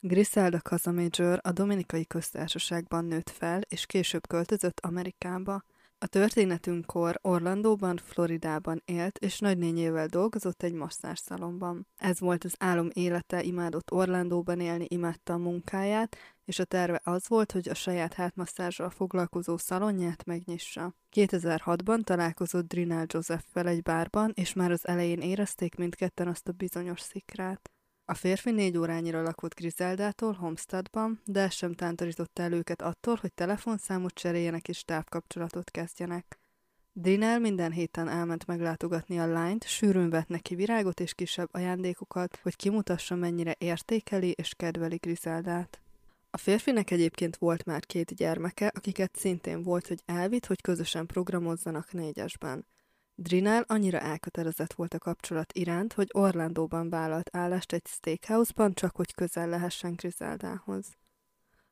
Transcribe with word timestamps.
Griselda 0.00 0.58
Casamajor 0.58 1.40
a 1.42 1.52
Dominikai 1.52 2.06
Köztársaságban 2.06 3.04
nőtt 3.04 3.30
fel, 3.30 3.60
és 3.68 3.86
később 3.86 4.26
költözött 4.26 4.80
Amerikába. 4.80 5.62
A 5.98 6.06
történetünkkor 6.06 7.18
Orlandóban, 7.22 7.96
Floridában 7.96 8.82
élt, 8.84 9.18
és 9.18 9.38
nagynényével 9.38 10.06
dolgozott 10.06 10.62
egy 10.62 10.72
masszásszalomban. 10.72 11.86
Ez 11.96 12.20
volt 12.20 12.44
az 12.44 12.54
álom 12.58 12.88
élete, 12.92 13.42
imádott 13.42 13.92
Orlandóban 13.92 14.60
élni, 14.60 14.86
imádta 14.88 15.32
a 15.32 15.38
munkáját, 15.38 16.16
és 16.44 16.58
a 16.58 16.64
terve 16.64 17.00
az 17.04 17.28
volt, 17.28 17.52
hogy 17.52 17.68
a 17.68 17.74
saját 17.74 18.14
hátmasszázsal 18.14 18.90
foglalkozó 18.90 19.56
szalonját 19.56 20.24
megnyissa. 20.24 20.94
2006-ban 21.16 22.04
találkozott 22.04 22.68
Drinal 22.68 23.04
Joseph-fel 23.08 23.66
egy 23.66 23.82
bárban, 23.82 24.32
és 24.34 24.52
már 24.52 24.70
az 24.70 24.88
elején 24.88 25.20
érezték 25.20 25.74
mindketten 25.74 26.28
azt 26.28 26.48
a 26.48 26.52
bizonyos 26.52 27.00
szikrát. 27.00 27.70
A 28.10 28.14
férfi 28.14 28.50
négy 28.50 28.78
órányira 28.78 29.22
lakott 29.22 29.54
Grizeldától 29.54 30.32
Homestadban, 30.32 31.20
de 31.24 31.40
ez 31.40 31.52
sem 31.52 31.74
tántorította 31.74 32.42
el 32.42 32.52
őket 32.52 32.82
attól, 32.82 33.18
hogy 33.20 33.32
telefonszámot 33.34 34.14
cseréljenek 34.14 34.68
és 34.68 34.84
távkapcsolatot 34.84 35.70
kezdjenek. 35.70 36.38
Drinel 36.92 37.38
minden 37.38 37.72
héten 37.72 38.08
elment 38.08 38.46
meglátogatni 38.46 39.18
a 39.18 39.26
lányt, 39.26 39.66
sűrűn 39.66 40.10
vett 40.10 40.28
neki 40.28 40.54
virágot 40.54 41.00
és 41.00 41.14
kisebb 41.14 41.48
ajándékokat, 41.52 42.38
hogy 42.42 42.56
kimutassa 42.56 43.14
mennyire 43.14 43.54
értékeli 43.58 44.30
és 44.30 44.54
kedveli 44.56 44.96
Grizeldát. 44.96 45.80
A 46.30 46.36
férfinek 46.36 46.90
egyébként 46.90 47.36
volt 47.36 47.64
már 47.64 47.86
két 47.86 48.14
gyermeke, 48.14 48.72
akiket 48.74 49.16
szintén 49.16 49.62
volt, 49.62 49.86
hogy 49.86 50.02
elvitt, 50.06 50.46
hogy 50.46 50.60
közösen 50.60 51.06
programozzanak 51.06 51.92
négyesben. 51.92 52.66
Drinel 53.20 53.64
annyira 53.66 54.00
elkötelezett 54.00 54.72
volt 54.72 54.94
a 54.94 54.98
kapcsolat 54.98 55.52
iránt, 55.52 55.92
hogy 55.92 56.08
Orlandóban 56.12 56.90
vállalt 56.90 57.36
állást 57.36 57.72
egy 57.72 57.86
steakhouse-ban, 57.86 58.74
csak 58.74 58.96
hogy 58.96 59.14
közel 59.14 59.48
lehessen 59.48 59.92
Griseldához. 59.92 60.86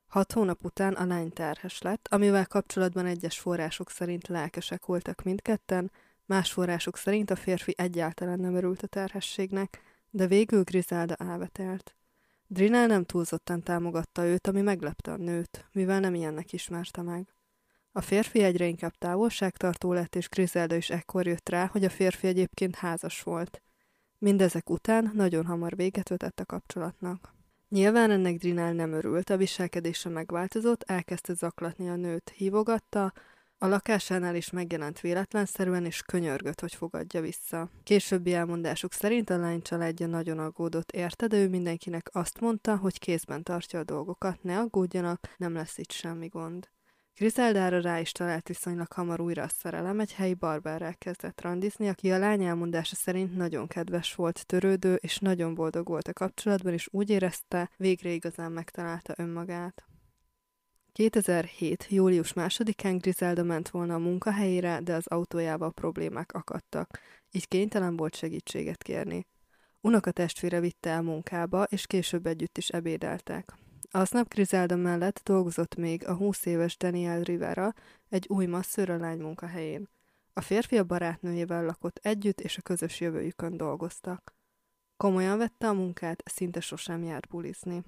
Hat 0.07 0.31
hónap 0.31 0.65
után 0.65 0.93
a 0.93 1.05
lány 1.05 1.29
terhes 1.29 1.81
lett, 1.81 2.07
amivel 2.11 2.45
kapcsolatban 2.45 3.05
egyes 3.05 3.39
források 3.39 3.89
szerint 3.89 4.27
lelkesek 4.27 4.85
voltak 4.85 5.23
mindketten, 5.23 5.91
más 6.25 6.51
források 6.51 6.97
szerint 6.97 7.31
a 7.31 7.35
férfi 7.35 7.73
egyáltalán 7.77 8.39
nem 8.39 8.55
örült 8.55 8.81
a 8.81 8.87
terhességnek, 8.87 9.81
de 10.09 10.27
végül 10.27 10.63
Griselda 10.63 11.15
elvetelt. 11.15 11.95
Drinel 12.47 12.87
nem 12.87 13.03
túlzottan 13.03 13.63
támogatta 13.63 14.25
őt, 14.25 14.47
ami 14.47 14.61
meglepte 14.61 15.11
a 15.11 15.17
nőt, 15.17 15.65
mivel 15.71 15.99
nem 15.99 16.13
ilyennek 16.13 16.53
ismerte 16.53 17.01
meg. 17.01 17.36
A 17.97 18.01
férfi 18.01 18.43
egyre 18.43 18.65
inkább 18.65 18.93
távolságtartó 18.97 19.93
lett, 19.93 20.15
és 20.15 20.29
Griselda 20.29 20.75
is 20.75 20.89
ekkor 20.89 21.27
jött 21.27 21.49
rá, 21.49 21.65
hogy 21.65 21.83
a 21.83 21.89
férfi 21.89 22.27
egyébként 22.27 22.75
házas 22.75 23.21
volt. 23.21 23.61
Mindezek 24.17 24.69
után 24.69 25.11
nagyon 25.13 25.45
hamar 25.45 25.75
véget 25.75 26.09
vetett 26.09 26.39
a 26.39 26.45
kapcsolatnak. 26.45 27.33
Nyilván 27.69 28.11
ennek 28.11 28.37
Drinál 28.37 28.73
nem 28.73 28.91
örült, 28.91 29.29
a 29.29 29.37
viselkedése 29.37 30.09
megváltozott, 30.09 30.83
elkezdte 30.83 31.33
zaklatni 31.33 31.89
a 31.89 31.95
nőt, 31.95 32.33
hívogatta, 32.35 33.13
a 33.57 33.67
lakásánál 33.67 34.35
is 34.35 34.49
megjelent 34.49 34.99
véletlenszerűen, 34.99 35.85
és 35.85 36.01
könyörgött, 36.01 36.59
hogy 36.59 36.75
fogadja 36.75 37.21
vissza. 37.21 37.69
Későbbi 37.83 38.33
elmondásuk 38.33 38.93
szerint 38.93 39.29
a 39.29 39.37
lány 39.37 39.61
családja 39.61 40.07
nagyon 40.07 40.39
aggódott 40.39 40.91
érte, 40.91 41.27
de 41.27 41.37
ő 41.37 41.49
mindenkinek 41.49 42.09
azt 42.11 42.39
mondta, 42.39 42.75
hogy 42.75 42.99
kézben 42.99 43.43
tartja 43.43 43.79
a 43.79 43.83
dolgokat, 43.83 44.43
ne 44.43 44.59
aggódjanak, 44.59 45.35
nem 45.37 45.53
lesz 45.53 45.77
itt 45.77 45.91
semmi 45.91 46.27
gond. 46.27 46.69
Griseldára 47.19 47.81
rá 47.81 47.99
is 47.99 48.11
talált 48.11 48.47
viszonylag 48.47 48.91
hamar 48.91 49.21
újra 49.21 49.43
a 49.43 49.47
szerelem, 49.47 49.99
egy 49.99 50.13
helyi 50.13 50.33
barberrel 50.33 50.95
kezdett 50.95 51.41
randizni, 51.41 51.87
aki 51.87 52.11
a 52.11 52.17
lány 52.17 52.43
elmondása 52.43 52.95
szerint 52.95 53.35
nagyon 53.35 53.67
kedves 53.67 54.15
volt, 54.15 54.45
törődő, 54.45 54.95
és 54.95 55.17
nagyon 55.17 55.55
boldog 55.55 55.87
volt 55.87 56.07
a 56.07 56.13
kapcsolatban, 56.13 56.73
és 56.73 56.87
úgy 56.91 57.09
érezte, 57.09 57.69
végre 57.77 58.09
igazán 58.09 58.51
megtalálta 58.51 59.13
önmagát. 59.17 59.85
2007. 60.91 61.87
július 61.89 62.33
másodikán 62.33 62.97
Griselda 62.97 63.43
ment 63.43 63.69
volna 63.69 63.93
a 63.93 63.99
munkahelyére, 63.99 64.79
de 64.81 64.93
az 64.93 65.07
autójával 65.07 65.71
problémák 65.71 66.33
akadtak, 66.33 66.99
így 67.31 67.47
kénytelen 67.47 67.97
volt 67.97 68.15
segítséget 68.15 68.83
kérni. 68.83 69.27
Unoka 69.81 70.11
testvére 70.11 70.59
vitte 70.59 70.89
el 70.89 71.01
munkába, 71.01 71.63
és 71.63 71.87
később 71.87 72.25
együtt 72.25 72.57
is 72.57 72.69
ebédeltek. 72.69 73.57
Aznap 73.91 74.29
Griselda 74.29 74.75
mellett 74.75 75.21
dolgozott 75.23 75.75
még 75.75 76.07
a 76.07 76.15
20 76.15 76.45
éves 76.45 76.77
Daniel 76.77 77.21
Rivera 77.21 77.73
egy 78.09 78.25
új 78.29 78.45
masszőr 78.45 78.89
a 78.89 78.97
lány 78.97 79.19
munkahelyén. 79.19 79.89
A 80.33 80.41
férfi 80.41 80.77
a 80.77 80.83
barátnőjével 80.83 81.65
lakott 81.65 81.99
együtt, 82.01 82.41
és 82.41 82.57
a 82.57 82.61
közös 82.61 82.99
jövőjükön 82.99 83.57
dolgoztak. 83.57 84.35
Komolyan 84.97 85.37
vette 85.37 85.67
a 85.67 85.73
munkát, 85.73 86.23
szinte 86.25 86.59
sosem 86.59 87.03
járt 87.03 87.27
bulizni. 87.27 87.83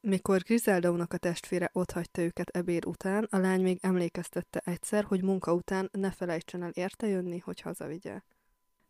Mikor 0.00 0.40
Griselda 0.40 1.06
a 1.08 1.16
testvére 1.16 1.70
otthagyta 1.72 2.22
őket 2.22 2.48
ebéd 2.48 2.86
után, 2.86 3.26
a 3.30 3.38
lány 3.38 3.62
még 3.62 3.78
emlékeztette 3.82 4.62
egyszer, 4.64 5.04
hogy 5.04 5.22
munka 5.22 5.54
után 5.54 5.88
ne 5.92 6.10
felejtsen 6.10 6.62
el 6.62 6.70
érte 6.70 7.06
jönni, 7.06 7.38
hogy 7.38 7.60
hazavigye. 7.60 8.20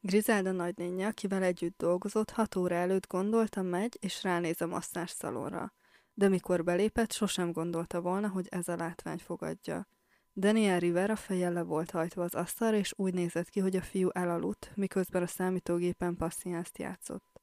Griselda 0.00 0.52
nagynénye, 0.52 1.06
akivel 1.06 1.42
együtt 1.42 1.78
dolgozott, 1.78 2.30
hat 2.30 2.56
óra 2.56 2.74
előtt 2.74 3.06
gondolta 3.06 3.62
megy, 3.62 3.96
és 4.00 4.22
ránéz 4.22 4.60
a 4.60 4.66
masszás 4.66 5.10
szalonra 5.10 5.72
de 6.16 6.28
mikor 6.28 6.64
belépett, 6.64 7.12
sosem 7.12 7.52
gondolta 7.52 8.00
volna, 8.00 8.28
hogy 8.28 8.46
ez 8.50 8.68
a 8.68 8.76
látvány 8.76 9.18
fogadja. 9.18 9.88
Daniel 10.34 10.78
Rivera 10.78 11.16
feje 11.16 11.50
le 11.50 11.62
volt 11.62 11.90
hajtva 11.90 12.22
az 12.22 12.34
asztalra, 12.34 12.76
és 12.76 12.92
úgy 12.96 13.14
nézett 13.14 13.48
ki, 13.48 13.60
hogy 13.60 13.76
a 13.76 13.82
fiú 13.82 14.08
elaludt, 14.12 14.72
miközben 14.74 15.22
a 15.22 15.26
számítógépen 15.26 16.16
passziánzt 16.16 16.78
játszott. 16.78 17.40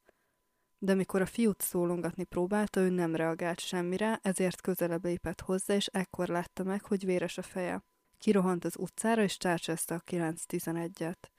De 0.78 0.94
mikor 0.94 1.20
a 1.20 1.26
fiút 1.26 1.60
szólongatni 1.60 2.24
próbálta, 2.24 2.80
ő 2.80 2.88
nem 2.88 3.14
reagált 3.14 3.60
semmire, 3.60 4.18
ezért 4.22 4.60
közelebb 4.60 5.04
lépett 5.04 5.40
hozzá, 5.40 5.74
és 5.74 5.86
ekkor 5.86 6.28
látta 6.28 6.64
meg, 6.64 6.84
hogy 6.84 7.04
véres 7.04 7.38
a 7.38 7.42
feje. 7.42 7.82
Kirohant 8.18 8.64
az 8.64 8.78
utcára, 8.78 9.22
és 9.22 9.36
tárcsázta 9.36 9.94
a 9.94 10.00
9-11-et. 10.10 11.30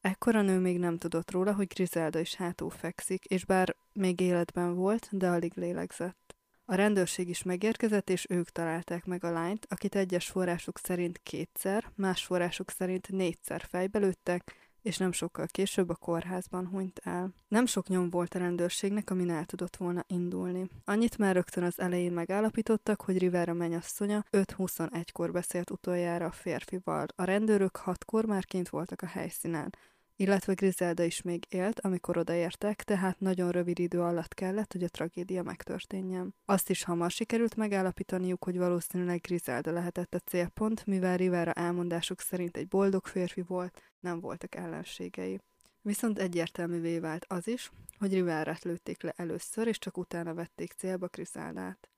Ekkor 0.00 0.36
a 0.36 0.42
nő 0.42 0.58
még 0.58 0.78
nem 0.78 0.98
tudott 0.98 1.30
róla, 1.30 1.54
hogy 1.54 1.66
Griselda 1.66 2.18
is 2.18 2.34
hátul 2.34 2.70
fekszik, 2.70 3.24
és 3.24 3.44
bár 3.44 3.76
még 3.92 4.20
életben 4.20 4.74
volt, 4.74 5.08
de 5.10 5.28
alig 5.28 5.52
lélegzett. 5.54 6.29
A 6.70 6.74
rendőrség 6.74 7.28
is 7.28 7.42
megérkezett, 7.42 8.10
és 8.10 8.26
ők 8.28 8.50
találták 8.50 9.04
meg 9.04 9.24
a 9.24 9.30
lányt, 9.30 9.66
akit 9.70 9.94
egyes 9.94 10.26
források 10.26 10.78
szerint 10.78 11.20
kétszer, 11.22 11.90
más 11.94 12.24
források 12.24 12.70
szerint 12.70 13.08
négyszer 13.08 13.64
fejbelőttek, 13.68 14.54
és 14.82 14.96
nem 14.96 15.12
sokkal 15.12 15.46
később 15.46 15.88
a 15.88 15.94
kórházban 15.94 16.66
hunyt 16.66 17.00
el. 17.04 17.34
Nem 17.48 17.66
sok 17.66 17.88
nyom 17.88 18.10
volt 18.10 18.34
a 18.34 18.38
rendőrségnek, 18.38 19.10
amin 19.10 19.30
el 19.30 19.44
tudott 19.44 19.76
volna 19.76 20.04
indulni. 20.06 20.68
Annyit 20.84 21.18
már 21.18 21.34
rögtön 21.34 21.62
az 21.62 21.80
elején 21.80 22.12
megállapítottak, 22.12 23.00
hogy 23.00 23.18
Rivera 23.18 23.52
mennyasszonya 23.52 24.24
5-21-kor 24.30 25.32
beszélt 25.32 25.70
utoljára 25.70 26.26
a 26.26 26.32
férfival. 26.32 27.06
A 27.16 27.24
rendőrök 27.24 27.76
hatkor 27.76 28.24
már 28.24 28.44
kint 28.44 28.68
voltak 28.68 29.02
a 29.02 29.06
helyszínen 29.06 29.74
illetve 30.20 30.54
Griselda 30.54 31.02
is 31.02 31.22
még 31.22 31.46
élt, 31.48 31.80
amikor 31.80 32.16
odaértek, 32.16 32.82
tehát 32.82 33.20
nagyon 33.20 33.50
rövid 33.50 33.78
idő 33.78 34.00
alatt 34.00 34.34
kellett, 34.34 34.72
hogy 34.72 34.82
a 34.82 34.88
tragédia 34.88 35.42
megtörténjen. 35.42 36.34
Azt 36.44 36.70
is 36.70 36.82
hamar 36.82 37.10
sikerült 37.10 37.56
megállapítaniuk, 37.56 38.44
hogy 38.44 38.58
valószínűleg 38.58 39.20
Griselda 39.20 39.70
lehetett 39.70 40.14
a 40.14 40.18
célpont, 40.18 40.86
mivel 40.86 41.16
Rivera 41.16 41.52
elmondásuk 41.52 42.20
szerint 42.20 42.56
egy 42.56 42.68
boldog 42.68 43.06
férfi 43.06 43.42
volt, 43.42 43.82
nem 44.00 44.20
voltak 44.20 44.54
ellenségei. 44.54 45.40
Viszont 45.82 46.18
egyértelművé 46.18 46.98
vált 46.98 47.24
az 47.28 47.48
is, 47.48 47.70
hogy 47.98 48.12
Riverát 48.12 48.64
lőtték 48.64 49.02
le 49.02 49.12
először, 49.16 49.66
és 49.66 49.78
csak 49.78 49.96
utána 49.98 50.34
vették 50.34 50.72
célba 50.72 51.06
Griseldát. 51.06 51.89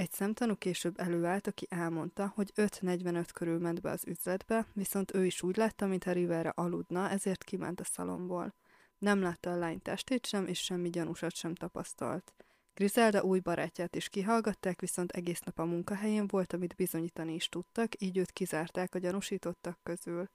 Egy 0.00 0.12
szemtanú 0.12 0.54
később 0.54 1.00
előállt, 1.00 1.46
aki 1.46 1.66
elmondta, 1.70 2.32
hogy 2.34 2.52
5.45 2.56 3.28
körül 3.34 3.58
ment 3.58 3.80
be 3.80 3.90
az 3.90 4.06
üzletbe, 4.06 4.66
viszont 4.72 5.14
ő 5.14 5.26
is 5.26 5.42
úgy 5.42 5.56
látta, 5.56 5.86
mintha 5.86 6.12
Rivera 6.12 6.50
aludna, 6.50 7.10
ezért 7.10 7.44
kiment 7.44 7.80
a 7.80 7.84
szalomból. 7.84 8.54
Nem 8.98 9.20
látta 9.20 9.52
a 9.52 9.56
lány 9.56 9.82
testét 9.82 10.26
sem, 10.26 10.46
és 10.46 10.58
semmi 10.58 10.90
gyanúsat 10.90 11.34
sem 11.34 11.54
tapasztalt. 11.54 12.34
Griselda 12.74 13.22
új 13.22 13.38
barátját 13.38 13.96
is 13.96 14.08
kihallgatták, 14.08 14.80
viszont 14.80 15.12
egész 15.12 15.40
nap 15.40 15.58
a 15.58 15.64
munkahelyén 15.64 16.26
volt, 16.26 16.52
amit 16.52 16.74
bizonyítani 16.74 17.34
is 17.34 17.48
tudtak, 17.48 18.02
így 18.02 18.16
őt 18.16 18.30
kizárták 18.30 18.94
a 18.94 18.98
gyanúsítottak 18.98 19.78
közül. 19.82 20.30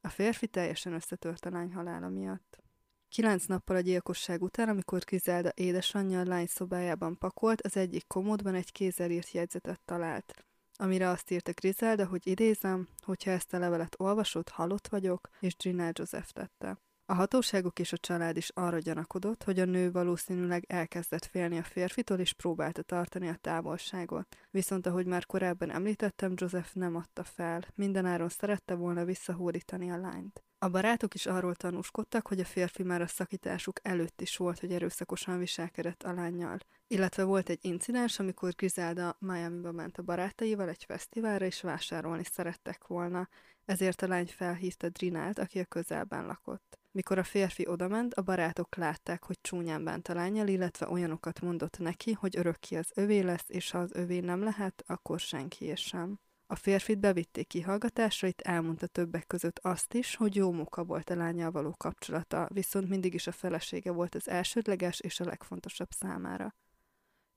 A 0.00 0.08
férfi 0.08 0.46
teljesen 0.46 0.92
összetört 0.92 1.44
a 1.44 1.50
lány 1.50 1.72
halála 1.72 2.08
miatt. 2.08 2.62
Kilenc 3.10 3.44
nappal 3.44 3.76
a 3.76 3.80
gyilkosság 3.80 4.42
után, 4.42 4.68
amikor 4.68 4.98
Griselda 4.98 5.52
édesanyja 5.54 6.20
a 6.20 6.24
lány 6.24 6.46
szobájában 6.46 7.18
pakolt, 7.18 7.60
az 7.60 7.76
egyik 7.76 8.06
komódban 8.06 8.54
egy 8.54 8.72
kézzel 8.72 9.10
írt 9.10 9.30
jegyzetet 9.30 9.80
talált, 9.84 10.44
amire 10.76 11.08
azt 11.08 11.30
írta 11.30 11.52
Griselda, 11.52 12.06
hogy 12.06 12.26
idézem, 12.26 12.88
hogyha 13.04 13.30
ezt 13.30 13.52
a 13.52 13.58
levelet 13.58 13.94
olvasod, 13.98 14.48
halott 14.48 14.88
vagyok, 14.88 15.28
és 15.40 15.56
Gina 15.56 15.90
Joseph 15.92 16.28
tette. 16.28 16.78
A 17.10 17.14
hatóságok 17.14 17.78
és 17.78 17.92
a 17.92 17.96
család 17.96 18.36
is 18.36 18.50
arra 18.54 18.78
gyanakodott, 18.78 19.42
hogy 19.42 19.60
a 19.60 19.64
nő 19.64 19.90
valószínűleg 19.90 20.64
elkezdett 20.68 21.24
félni 21.24 21.58
a 21.58 21.62
férfitől 21.62 22.18
és 22.18 22.32
próbálta 22.32 22.82
tartani 22.82 23.28
a 23.28 23.36
távolságot. 23.40 24.36
Viszont 24.50 24.86
ahogy 24.86 25.06
már 25.06 25.26
korábban 25.26 25.70
említettem, 25.70 26.32
Joseph 26.36 26.74
nem 26.74 26.96
adta 26.96 27.24
fel, 27.24 27.64
mindenáron 27.74 28.28
szerette 28.28 28.74
volna 28.74 29.04
visszahódítani 29.04 29.90
a 29.90 29.96
lányt. 29.96 30.44
A 30.58 30.68
barátok 30.68 31.14
is 31.14 31.26
arról 31.26 31.54
tanúskodtak, 31.54 32.26
hogy 32.26 32.40
a 32.40 32.44
férfi 32.44 32.82
már 32.82 33.00
a 33.00 33.06
szakításuk 33.06 33.78
előtt 33.82 34.20
is 34.20 34.36
volt, 34.36 34.58
hogy 34.58 34.72
erőszakosan 34.72 35.38
viselkedett 35.38 36.02
a 36.02 36.12
lányjal. 36.12 36.58
Illetve 36.86 37.24
volt 37.24 37.48
egy 37.48 37.64
incidens, 37.64 38.18
amikor 38.18 38.54
Griselda 38.54 39.16
Miami-ba 39.18 39.72
ment 39.72 39.98
a 39.98 40.02
barátaival 40.02 40.68
egy 40.68 40.84
fesztiválra, 40.84 41.44
és 41.44 41.60
vásárolni 41.60 42.24
szerettek 42.24 42.86
volna. 42.86 43.28
Ezért 43.64 44.02
a 44.02 44.06
lány 44.06 44.26
felhívta 44.26 44.88
Drinát, 44.88 45.38
aki 45.38 45.58
a 45.58 45.64
közelben 45.64 46.26
lakott. 46.26 46.79
Mikor 46.92 47.18
a 47.18 47.22
férfi 47.22 47.66
odament, 47.66 48.14
a 48.14 48.22
barátok 48.22 48.76
látták, 48.76 49.24
hogy 49.24 49.38
csúnyán 49.40 49.84
bánt 49.84 50.08
a 50.08 50.14
lányjal, 50.14 50.48
illetve 50.48 50.88
olyanokat 50.88 51.40
mondott 51.40 51.78
neki, 51.78 52.12
hogy 52.12 52.36
örökké 52.36 52.76
az 52.76 52.90
övé 52.94 53.20
lesz, 53.20 53.44
és 53.46 53.70
ha 53.70 53.78
az 53.78 53.92
övé 53.94 54.20
nem 54.20 54.42
lehet, 54.42 54.84
akkor 54.86 55.20
senki 55.20 55.76
sem. 55.76 56.18
A 56.46 56.54
férfit 56.54 56.98
bevitték 56.98 57.46
kihallgatásra, 57.46 58.28
itt 58.28 58.40
elmondta 58.40 58.86
többek 58.86 59.26
között 59.26 59.58
azt 59.58 59.94
is, 59.94 60.14
hogy 60.14 60.36
jó 60.36 60.52
munka 60.52 60.84
volt 60.84 61.10
a 61.10 61.14
lányjal 61.14 61.50
való 61.50 61.74
kapcsolata, 61.76 62.48
viszont 62.52 62.88
mindig 62.88 63.14
is 63.14 63.26
a 63.26 63.32
felesége 63.32 63.90
volt 63.90 64.14
az 64.14 64.28
elsődleges 64.28 65.00
és 65.00 65.20
a 65.20 65.24
legfontosabb 65.24 65.90
számára. 65.90 66.54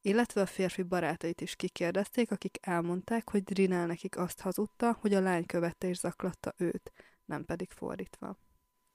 Illetve 0.02 0.42
a 0.42 0.46
férfi 0.46 0.84
barátait 0.84 1.42
is 1.42 1.56
kikérdezték, 1.56 2.32
akik 2.32 2.58
elmondták, 2.62 3.30
hogy 3.30 3.44
Drinál 3.44 3.86
nekik 3.86 4.18
azt 4.18 4.42
hazudta, 4.42 4.98
hogy 5.00 5.14
a 5.14 5.22
lány 5.22 5.46
követte 5.46 5.88
és 5.88 5.98
zaklatta 5.98 6.54
őt, 6.58 6.92
nem 7.26 7.46
pedig 7.46 7.72
fordítva. 7.72 8.38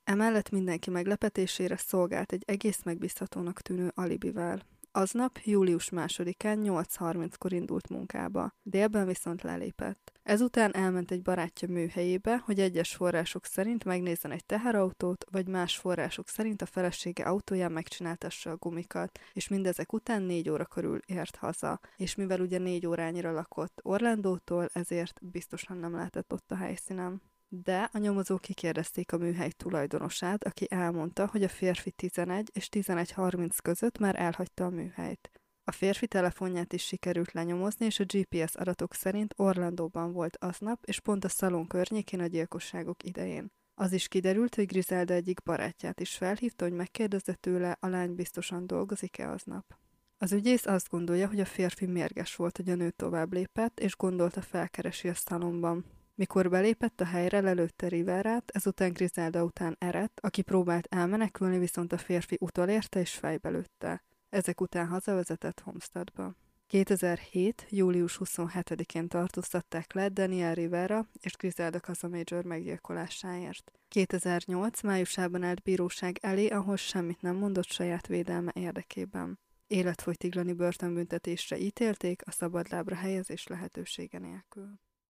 Emellett 0.09 0.51
mindenki 0.51 0.91
meglepetésére 0.91 1.77
szolgált 1.77 2.33
egy 2.33 2.43
egész 2.47 2.83
megbízhatónak 2.83 3.61
tűnő 3.61 3.93
alibivel. 3.95 4.63
Aznap, 4.93 5.39
július 5.45 5.91
másodikán 5.91 6.61
8.30-kor 6.63 7.53
indult 7.53 7.89
munkába, 7.89 8.53
délben 8.63 9.07
viszont 9.07 9.43
lelépett. 9.43 10.13
Ezután 10.23 10.75
elment 10.75 11.11
egy 11.11 11.23
barátja 11.23 11.69
műhelyébe, 11.69 12.37
hogy 12.37 12.61
egyes 12.61 12.95
források 12.95 13.45
szerint 13.45 13.85
megnézzen 13.85 14.31
egy 14.31 14.45
teherautót, 14.45 15.25
vagy 15.31 15.49
más 15.49 15.77
források 15.77 16.29
szerint 16.29 16.63
a 16.63 16.67
felesége 16.67 17.25
autóján 17.25 17.73
megcsináltassa 17.73 18.51
a 18.51 18.57
gumikat, 18.57 19.19
és 19.33 19.49
mindezek 19.49 19.93
után 19.93 20.23
négy 20.23 20.51
óra 20.51 20.65
körül 20.65 21.01
ért 21.07 21.37
haza, 21.37 21.81
és 21.97 22.15
mivel 22.15 22.41
ugye 22.41 22.59
négy 22.59 22.87
órányira 22.87 23.33
lakott 23.33 23.81
Orlandótól, 23.83 24.69
ezért 24.73 25.19
biztosan 25.23 25.77
nem 25.77 25.95
lehetett 25.95 26.33
ott 26.33 26.51
a 26.51 26.57
helyszínen 26.57 27.23
de 27.49 27.91
a 27.93 27.99
nyomozók 27.99 28.41
kikérdezték 28.41 29.13
a 29.13 29.19
műhely 29.19 29.51
tulajdonosát, 29.51 30.45
aki 30.45 30.67
elmondta, 30.71 31.27
hogy 31.27 31.43
a 31.43 31.49
férfi 31.49 31.91
11 31.91 32.51
és 32.53 32.69
11.30 32.71 33.57
között 33.63 33.99
már 33.99 34.21
elhagyta 34.21 34.65
a 34.65 34.71
műhelyt. 34.71 35.31
A 35.65 35.73
férfi 35.73 36.07
telefonját 36.07 36.73
is 36.73 36.87
sikerült 36.87 37.33
lenyomozni, 37.33 37.87
és 37.87 38.01
a 38.01 38.05
GPS 38.05 38.55
adatok 38.55 38.95
szerint 38.95 39.35
Orlandóban 39.37 40.13
volt 40.13 40.37
aznap, 40.37 40.85
és 40.85 41.01
pont 41.01 41.25
a 41.25 41.29
szalon 41.29 41.67
környékén 41.67 42.21
a 42.21 42.27
gyilkosságok 42.27 43.03
idején. 43.03 43.53
Az 43.75 43.93
is 43.93 44.09
kiderült, 44.09 44.55
hogy 44.55 44.67
Griselda 44.67 45.15
egyik 45.15 45.43
barátját 45.43 46.01
is 46.01 46.17
felhívta, 46.17 46.65
hogy 46.65 46.75
megkérdezze 46.75 47.35
tőle, 47.35 47.77
a 47.81 47.87
lány 47.87 48.15
biztosan 48.15 48.67
dolgozik-e 48.67 49.31
aznap. 49.31 49.77
Az 50.19 50.33
ügyész 50.33 50.67
azt 50.67 50.89
gondolja, 50.89 51.29
hogy 51.29 51.41
a 51.41 51.45
férfi 51.45 51.87
mérges 51.87 52.37
volt, 52.37 52.57
hogy 52.57 52.71
a 52.71 52.75
nő 52.75 52.91
tovább 52.91 53.33
lépett, 53.33 53.81
és 53.81 53.97
gondolta 53.97 54.41
felkeresi 54.41 55.09
a 55.09 55.15
szalomban. 55.15 55.85
Mikor 56.19 56.51
belépett 56.51 57.01
a 57.01 57.05
helyre, 57.05 57.41
lelőtte 57.41 57.89
Riverát, 57.89 58.51
ezután 58.51 58.93
Griselda 58.93 59.45
után 59.45 59.77
Eret, 59.79 60.21
aki 60.23 60.43
próbált 60.43 60.87
elmenekülni, 60.91 61.59
viszont 61.59 61.93
a 61.93 61.99
férfi 61.99 62.37
utolérte 62.41 63.01
és 63.01 63.15
fejbe 63.15 63.49
lőtte. 63.49 64.05
Ezek 64.29 64.61
után 64.61 64.87
hazavezetett 64.87 65.61
Homesteadba. 65.61 66.35
2007. 66.67 67.67
július 67.69 68.21
27-én 68.25 69.09
tartóztatták 69.09 69.93
le 69.93 70.09
Daniel 70.09 70.55
Rivera 70.55 71.09
és 71.21 71.33
Griselda 71.33 71.81
Casamajor 71.81 72.45
meggyilkolásáért. 72.45 73.73
2008. 73.89 74.83
májusában 74.83 75.43
állt 75.43 75.63
bíróság 75.63 76.19
elé, 76.23 76.47
ahol 76.47 76.77
semmit 76.77 77.21
nem 77.21 77.37
mondott 77.37 77.69
saját 77.69 78.07
védelme 78.07 78.53
érdekében. 78.55 79.39
Életfogytiglani 79.67 80.53
börtönbüntetésre 80.53 81.59
ítélték 81.59 82.23
a 82.27 82.31
szabadlábra 82.31 82.95
helyezés 82.95 83.47
lehetősége 83.47 84.19
nélkül. 84.19 84.79